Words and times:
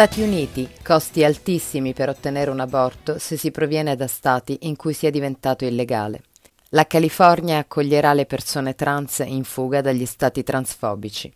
Stati 0.00 0.22
Uniti, 0.22 0.66
costi 0.82 1.24
altissimi 1.24 1.92
per 1.92 2.08
ottenere 2.08 2.50
un 2.50 2.60
aborto 2.60 3.18
se 3.18 3.36
si 3.36 3.50
proviene 3.50 3.96
da 3.96 4.06
stati 4.06 4.60
in 4.62 4.74
cui 4.74 4.94
sia 4.94 5.10
diventato 5.10 5.66
illegale. 5.66 6.22
La 6.70 6.86
California 6.86 7.58
accoglierà 7.58 8.14
le 8.14 8.24
persone 8.24 8.74
trans 8.74 9.18
in 9.26 9.44
fuga 9.44 9.82
dagli 9.82 10.06
stati 10.06 10.42
transfobici. 10.42 11.30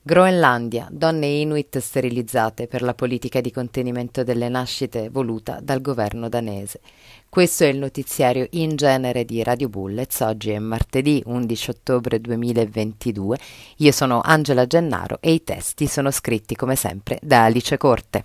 Groenlandia, 0.00 0.88
donne 0.90 1.26
inuit 1.26 1.78
sterilizzate 1.78 2.66
per 2.66 2.82
la 2.82 2.94
politica 2.94 3.40
di 3.40 3.50
contenimento 3.50 4.22
delle 4.22 4.48
nascite 4.48 5.10
voluta 5.10 5.58
dal 5.60 5.80
governo 5.80 6.28
danese. 6.28 6.80
Questo 7.28 7.64
è 7.64 7.66
il 7.66 7.78
notiziario 7.78 8.46
in 8.52 8.76
genere 8.76 9.24
di 9.24 9.42
Radio 9.42 9.68
Bullets. 9.68 10.20
Oggi 10.20 10.50
è 10.50 10.58
martedì 10.58 11.22
11 11.26 11.70
ottobre 11.70 12.20
2022. 12.20 13.38
Io 13.76 13.92
sono 13.92 14.20
Angela 14.22 14.66
Gennaro 14.66 15.18
e 15.20 15.32
i 15.32 15.44
testi 15.44 15.86
sono 15.86 16.10
scritti 16.10 16.54
come 16.56 16.74
sempre 16.74 17.18
da 17.20 17.44
Alice 17.44 17.76
Corte. 17.76 18.22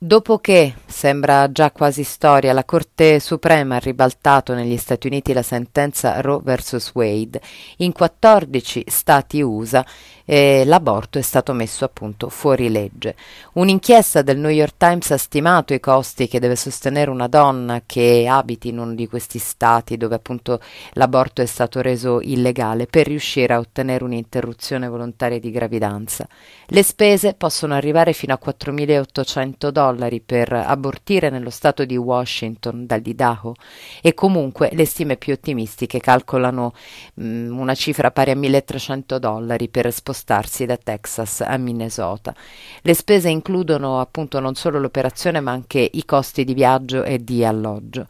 Dopo 0.00 0.38
che, 0.38 0.74
sembra 0.86 1.50
già 1.50 1.72
quasi 1.72 2.04
storia, 2.04 2.52
la 2.52 2.64
Corte 2.64 3.18
Suprema 3.18 3.74
ha 3.74 3.80
ribaltato 3.80 4.54
negli 4.54 4.76
Stati 4.76 5.08
Uniti 5.08 5.32
la 5.32 5.42
sentenza 5.42 6.20
Roe 6.20 6.38
vs. 6.40 6.92
Wade, 6.94 7.40
in 7.78 7.90
14 7.90 8.84
stati 8.86 9.40
USA 9.40 9.84
eh, 10.24 10.62
l'aborto 10.66 11.18
è 11.18 11.22
stato 11.22 11.52
messo 11.52 11.84
appunto 11.84 12.28
fuori 12.28 12.70
legge. 12.70 13.16
Un'inchiesta 13.54 14.22
del 14.22 14.38
New 14.38 14.50
York 14.50 14.74
Times 14.76 15.10
ha 15.10 15.16
stimato 15.16 15.74
i 15.74 15.80
costi 15.80 16.28
che 16.28 16.38
deve 16.38 16.54
sostenere 16.54 17.10
una 17.10 17.26
donna 17.26 17.82
che 17.84 18.26
abiti 18.28 18.68
in 18.68 18.78
uno 18.78 18.94
di 18.94 19.08
questi 19.08 19.38
stati 19.38 19.96
dove 19.96 20.14
appunto 20.14 20.60
l'aborto 20.92 21.42
è 21.42 21.46
stato 21.46 21.80
reso 21.80 22.20
illegale 22.20 22.86
per 22.86 23.06
riuscire 23.06 23.54
a 23.54 23.58
ottenere 23.58 24.04
un'interruzione 24.04 24.86
volontaria 24.86 25.40
di 25.40 25.50
gravidanza. 25.50 26.28
Le 26.66 26.82
spese 26.84 27.34
possono 27.34 27.74
arrivare 27.74 28.12
fino 28.12 28.34
a 28.34 28.40
4.800 28.40 29.70
dollari 29.70 29.87
per 30.24 30.52
abortire 30.52 31.30
nello 31.30 31.50
stato 31.50 31.84
di 31.84 31.96
Washington 31.96 32.86
dall'Idaho 32.86 33.54
e 34.02 34.14
comunque 34.14 34.70
le 34.72 34.84
stime 34.84 35.16
più 35.16 35.32
ottimistiche 35.32 36.00
calcolano 36.00 36.72
mh, 37.14 37.24
mm, 37.24 37.58
una 37.58 37.74
cifra 37.74 38.10
pari 38.10 38.30
a 38.30 38.34
1.300 38.34 39.16
dollari 39.16 39.68
per 39.68 39.92
spostarsi 39.92 40.66
da 40.66 40.76
Texas 40.76 41.40
a 41.40 41.56
Minnesota. 41.56 42.34
Le 42.82 42.94
spese 42.94 43.28
includono 43.28 44.00
appunto 44.00 44.40
non 44.40 44.54
solo 44.54 44.78
l'operazione 44.78 45.40
ma 45.40 45.52
anche 45.52 45.88
i 45.92 46.04
costi 46.04 46.44
di 46.44 46.54
viaggio 46.54 47.04
e 47.04 47.22
di 47.22 47.44
alloggio. 47.44 48.06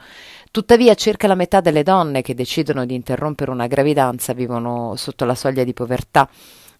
Tuttavia 0.50 0.94
circa 0.94 1.26
la 1.26 1.34
metà 1.34 1.60
delle 1.60 1.82
donne 1.82 2.22
che 2.22 2.34
decidono 2.34 2.84
di 2.84 2.94
interrompere 2.94 3.50
una 3.50 3.66
gravidanza 3.66 4.32
vivono 4.32 4.96
sotto 4.96 5.24
la 5.24 5.34
soglia 5.34 5.62
di 5.62 5.74
povertà 5.74 6.28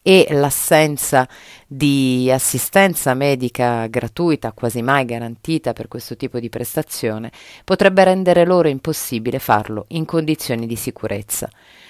e 0.03 0.27
l'assenza 0.31 1.29
di 1.67 2.31
assistenza 2.33 3.15
medica 3.15 3.87
gratuita, 3.87 4.53
quasi 4.53 4.83
mai 4.83 5.05
garantita 5.05 5.73
per 5.73 5.89
questo 5.89 6.17
tipo 6.17 6.39
di 6.39 6.49
prestazione, 6.49 7.31
potrebbe 7.65 8.05
rendere 8.05 8.45
loro 8.45 8.69
impossibile 8.69 9.39
farlo 9.39 9.85
in 9.89 10.05
condizioni 10.05 10.67
di 10.67 10.77
sicurezza. 10.77 11.49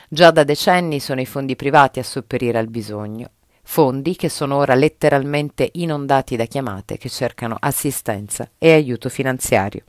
Già 0.09 0.31
da 0.31 0.43
decenni 0.45 1.01
sono 1.01 1.21
i 1.21 1.27
fondi 1.27 1.55
privati 1.55 1.99
a 1.99 2.05
sopperire 2.05 2.59
al 2.59 2.69
bisogno, 2.69 3.31
fondi 3.63 4.17
che 4.17 4.29
sono 4.29 4.57
ora 4.57 4.75
letteralmente 4.75 5.69
inondati 5.75 6.37
da 6.37 6.47
chiamate 6.47 6.97
che 6.97 7.09
cercano 7.09 7.57
assistenza 7.59 8.49
e 8.57 8.73
aiuto 8.73 9.09
finanziario. 9.09 9.85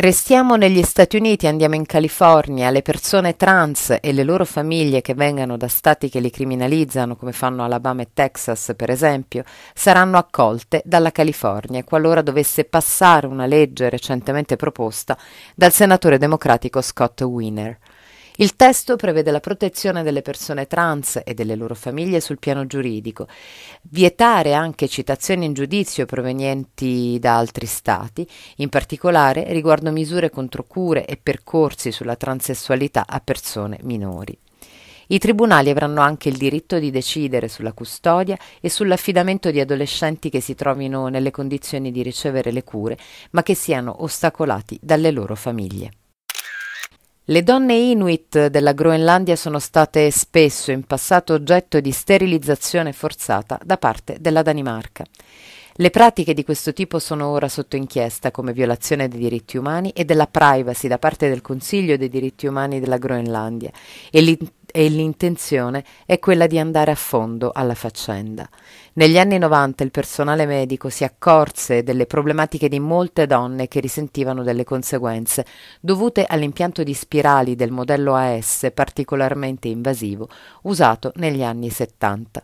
Restiamo 0.00 0.54
negli 0.54 0.84
Stati 0.84 1.16
Uniti, 1.16 1.48
andiamo 1.48 1.74
in 1.74 1.84
California, 1.84 2.70
le 2.70 2.82
persone 2.82 3.34
trans 3.34 3.96
e 4.00 4.12
le 4.12 4.22
loro 4.22 4.44
famiglie 4.44 5.00
che 5.00 5.12
vengano 5.12 5.56
da 5.56 5.66
stati 5.66 6.08
che 6.08 6.20
li 6.20 6.30
criminalizzano, 6.30 7.16
come 7.16 7.32
fanno 7.32 7.64
Alabama 7.64 8.02
e 8.02 8.10
Texas 8.14 8.74
per 8.76 8.90
esempio, 8.90 9.42
saranno 9.74 10.16
accolte 10.16 10.82
dalla 10.84 11.10
California 11.10 11.82
qualora 11.82 12.22
dovesse 12.22 12.62
passare 12.62 13.26
una 13.26 13.46
legge 13.46 13.88
recentemente 13.88 14.54
proposta 14.54 15.18
dal 15.56 15.72
senatore 15.72 16.16
democratico 16.16 16.80
Scott 16.80 17.20
Wiener. 17.22 17.76
Il 18.40 18.54
testo 18.54 18.94
prevede 18.94 19.32
la 19.32 19.40
protezione 19.40 20.04
delle 20.04 20.22
persone 20.22 20.68
trans 20.68 21.20
e 21.24 21.34
delle 21.34 21.56
loro 21.56 21.74
famiglie 21.74 22.20
sul 22.20 22.38
piano 22.38 22.68
giuridico, 22.68 23.26
vietare 23.90 24.54
anche 24.54 24.86
citazioni 24.86 25.44
in 25.44 25.54
giudizio 25.54 26.06
provenienti 26.06 27.18
da 27.18 27.36
altri 27.36 27.66
stati, 27.66 28.24
in 28.58 28.68
particolare 28.68 29.52
riguardo 29.52 29.90
misure 29.90 30.30
contro 30.30 30.62
cure 30.62 31.04
e 31.04 31.16
percorsi 31.20 31.90
sulla 31.90 32.14
transessualità 32.14 33.06
a 33.08 33.18
persone 33.18 33.80
minori. 33.82 34.38
I 35.08 35.18
tribunali 35.18 35.70
avranno 35.70 36.00
anche 36.00 36.28
il 36.28 36.36
diritto 36.36 36.78
di 36.78 36.92
decidere 36.92 37.48
sulla 37.48 37.72
custodia 37.72 38.38
e 38.60 38.70
sull'affidamento 38.70 39.50
di 39.50 39.58
adolescenti 39.58 40.30
che 40.30 40.40
si 40.40 40.54
trovino 40.54 41.08
nelle 41.08 41.32
condizioni 41.32 41.90
di 41.90 42.04
ricevere 42.04 42.52
le 42.52 42.62
cure, 42.62 42.96
ma 43.32 43.42
che 43.42 43.54
siano 43.54 44.04
ostacolati 44.04 44.78
dalle 44.80 45.10
loro 45.10 45.34
famiglie. 45.34 45.90
Le 47.30 47.42
donne 47.42 47.74
Inuit 47.74 48.46
della 48.46 48.72
Groenlandia 48.72 49.36
sono 49.36 49.58
state 49.58 50.10
spesso 50.10 50.70
in 50.70 50.84
passato 50.84 51.34
oggetto 51.34 51.78
di 51.78 51.90
sterilizzazione 51.90 52.94
forzata 52.94 53.60
da 53.62 53.76
parte 53.76 54.16
della 54.18 54.40
Danimarca. 54.40 55.04
Le 55.74 55.90
pratiche 55.90 56.32
di 56.32 56.42
questo 56.42 56.72
tipo 56.72 56.98
sono 56.98 57.26
ora 57.26 57.50
sotto 57.50 57.76
inchiesta 57.76 58.30
come 58.30 58.54
violazione 58.54 59.08
dei 59.08 59.20
diritti 59.20 59.58
umani 59.58 59.90
e 59.90 60.06
della 60.06 60.26
privacy 60.26 60.88
da 60.88 60.96
parte 60.96 61.28
del 61.28 61.42
Consiglio 61.42 61.98
dei 61.98 62.08
diritti 62.08 62.46
umani 62.46 62.80
della 62.80 62.96
Groenlandia 62.96 63.72
e 64.10 64.22
e 64.72 64.88
l'intenzione 64.88 65.84
è 66.06 66.18
quella 66.18 66.46
di 66.46 66.58
andare 66.58 66.90
a 66.90 66.94
fondo 66.94 67.50
alla 67.52 67.74
faccenda. 67.74 68.48
Negli 68.94 69.18
anni 69.18 69.38
90 69.38 69.84
il 69.84 69.90
personale 69.90 70.46
medico 70.46 70.88
si 70.88 71.04
accorse 71.04 71.82
delle 71.82 72.06
problematiche 72.06 72.68
di 72.68 72.80
molte 72.80 73.26
donne 73.26 73.68
che 73.68 73.80
risentivano 73.80 74.42
delle 74.42 74.64
conseguenze 74.64 75.44
dovute 75.80 76.24
all'impianto 76.24 76.82
di 76.82 76.94
spirali 76.94 77.54
del 77.54 77.70
modello 77.70 78.14
AS 78.14 78.70
particolarmente 78.74 79.68
invasivo 79.68 80.28
usato 80.62 81.12
negli 81.16 81.42
anni 81.42 81.70
70. 81.70 82.42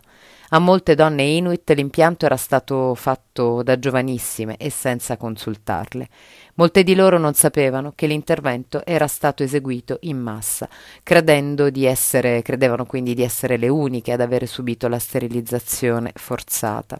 A 0.49 0.59
molte 0.59 0.93
donne 0.93 1.23
inuit 1.23 1.71
l'impianto 1.71 2.25
era 2.25 2.37
stato 2.37 2.93
fatto 2.93 3.63
da 3.63 3.79
giovanissime 3.79 4.57
e 4.57 4.69
senza 4.69 5.17
consultarle. 5.17 6.07
Molte 6.55 6.83
di 6.83 6.93
loro 6.93 7.17
non 7.17 7.33
sapevano 7.33 7.93
che 7.95 8.05
l'intervento 8.05 8.85
era 8.85 9.07
stato 9.07 9.41
eseguito 9.41 9.97
in 10.01 10.19
massa, 10.19 10.69
credendo 11.01 11.71
di 11.71 11.85
essere, 11.85 12.43
credevano 12.43 12.85
quindi 12.85 13.15
di 13.15 13.23
essere 13.23 13.57
le 13.57 13.69
uniche 13.69 14.11
ad 14.11 14.21
avere 14.21 14.45
subito 14.45 14.87
la 14.87 14.99
sterilizzazione 14.99 16.11
forzata. 16.13 16.99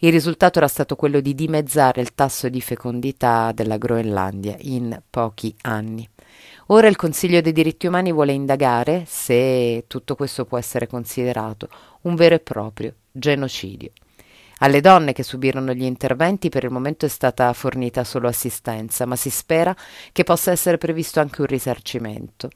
Il 0.00 0.12
risultato 0.12 0.58
era 0.58 0.68
stato 0.68 0.94
quello 0.96 1.20
di 1.20 1.34
dimezzare 1.34 2.00
il 2.00 2.14
tasso 2.14 2.48
di 2.48 2.60
fecondità 2.60 3.52
della 3.52 3.78
Groenlandia 3.78 4.56
in 4.60 5.00
pochi 5.08 5.54
anni. 5.62 6.08
Ora 6.66 6.88
il 6.88 6.96
Consiglio 6.96 7.40
dei 7.40 7.52
diritti 7.52 7.86
umani 7.86 8.12
vuole 8.12 8.32
indagare 8.32 9.04
se 9.06 9.84
tutto 9.86 10.14
questo 10.16 10.44
può 10.44 10.58
essere 10.58 10.86
considerato 10.86 11.68
un 12.02 12.14
vero 12.14 12.34
e 12.34 12.40
proprio 12.40 12.94
genocidio. 13.10 13.92
Alle 14.58 14.80
donne 14.80 15.12
che 15.12 15.22
subirono 15.22 15.72
gli 15.74 15.84
interventi 15.84 16.48
per 16.48 16.64
il 16.64 16.70
momento 16.70 17.04
è 17.04 17.08
stata 17.08 17.52
fornita 17.52 18.04
solo 18.04 18.26
assistenza, 18.26 19.04
ma 19.04 19.14
si 19.14 19.30
spera 19.30 19.76
che 20.12 20.24
possa 20.24 20.50
essere 20.50 20.78
previsto 20.78 21.20
anche 21.20 21.42
un 21.42 21.46
risarcimento. 21.46 22.50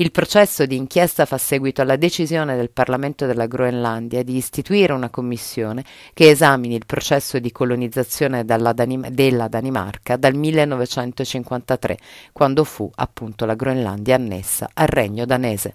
Il 0.00 0.12
processo 0.12 0.64
di 0.64 0.76
inchiesta 0.76 1.24
fa 1.24 1.38
seguito 1.38 1.82
alla 1.82 1.96
decisione 1.96 2.54
del 2.54 2.70
Parlamento 2.70 3.26
della 3.26 3.46
Groenlandia 3.46 4.22
di 4.22 4.36
istituire 4.36 4.92
una 4.92 5.10
commissione 5.10 5.84
che 6.14 6.30
esamini 6.30 6.76
il 6.76 6.86
processo 6.86 7.40
di 7.40 7.50
colonizzazione 7.50 8.44
Danim- 8.44 9.08
della 9.08 9.48
Danimarca 9.48 10.16
dal 10.16 10.36
1953, 10.36 11.98
quando 12.30 12.62
fu 12.62 12.88
appunto 12.94 13.44
la 13.44 13.56
Groenlandia 13.56 14.14
annessa 14.14 14.70
al 14.72 14.86
regno 14.86 15.24
danese. 15.24 15.74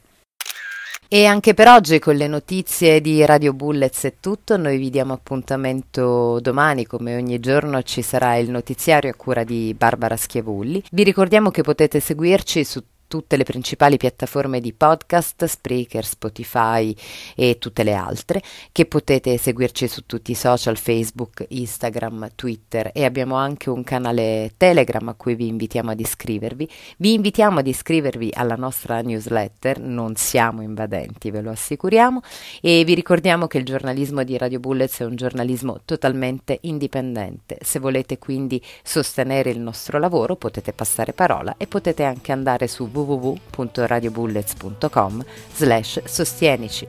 E 1.10 1.26
anche 1.26 1.54
per 1.54 1.68
oggi 1.68 2.00
con 2.00 2.16
le 2.16 2.28
notizie 2.28 3.02
di 3.02 3.26
Radio 3.26 3.52
Bullets 3.52 4.06
è 4.06 4.14
tutto, 4.22 4.56
noi 4.56 4.78
vi 4.78 4.90
diamo 4.90 5.12
appuntamento 5.12 6.40
domani, 6.40 6.88
come 6.88 7.16
ogni 7.16 7.42
giorno 7.42 7.84
ci 7.84 8.02
sarà 8.02 8.38
il 8.38 8.50
notiziario 8.50 9.12
a 9.12 9.16
cura 9.16 9.44
di 9.44 9.76
Barbara 9.78 10.16
Schiavulli. 10.16 10.82
Vi 10.92 11.04
ricordiamo 11.04 11.52
che 11.52 11.62
potete 11.62 12.00
seguirci 12.00 12.64
su 12.64 12.82
tutte 13.14 13.38
le 13.38 13.44
principali 13.44 13.98
piattaforme 13.98 14.60
di 14.60 14.74
podcast, 14.74 15.46
Spreaker, 15.46 16.04
Spotify 16.04 16.96
e 17.36 17.60
tutte 17.60 17.84
le 17.84 17.94
altre, 17.94 18.42
che 18.72 18.88
potete 18.88 19.38
seguirci 19.38 19.88
su 19.88 20.08
tutti 20.08 20.32
i 20.32 20.34
social, 20.34 20.80
Facebook, 20.80 21.46
Instagram, 21.48 22.32
Twitter 22.34 22.90
e 22.92 23.06
abbiamo 23.06 23.36
anche 23.36 23.70
un 23.70 23.84
canale 23.84 24.54
Telegram 24.58 25.10
a 25.10 25.14
cui 25.14 25.36
vi 25.36 25.46
invitiamo 25.46 25.92
ad 25.92 26.00
iscrivervi. 26.00 26.68
Vi 26.98 27.14
invitiamo 27.14 27.60
ad 27.60 27.68
iscrivervi 27.68 28.32
alla 28.34 28.56
nostra 28.56 29.00
newsletter, 29.02 29.80
non 29.80 30.16
siamo 30.16 30.64
invadenti, 30.64 31.30
ve 31.30 31.42
lo 31.42 31.52
assicuriamo, 31.52 32.20
e 32.62 32.84
vi 32.84 32.96
ricordiamo 32.96 33.46
che 33.46 33.60
il 33.60 33.64
giornalismo 33.64 34.24
di 34.24 34.36
Radio 34.40 34.60
Bullets 34.60 35.02
è 35.02 35.06
un 35.06 35.16
giornalismo 35.16 35.82
totalmente 35.86 36.58
indipendente. 36.62 37.60
Se 37.62 37.78
volete 37.78 38.18
quindi 38.18 38.60
sostenere 38.82 39.52
il 39.52 39.60
nostro 39.60 40.00
lavoro 40.00 40.36
potete 40.36 40.74
passare 40.74 41.14
parola 41.14 41.54
e 41.60 41.68
potete 41.68 42.04
anche 42.06 42.32
andare 42.32 42.68
su 42.68 42.90
www 42.92 43.03
www.radiobullets.com 43.04 45.26
slash 45.54 46.04
sostienici. 46.06 46.88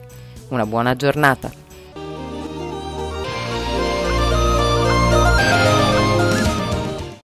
Una 0.49 0.65
buona 0.65 0.95
giornata! 0.95 1.64